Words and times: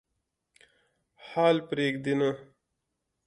حال 1.27 1.55
پرېږدي 1.69 2.13
نه. 2.19 2.29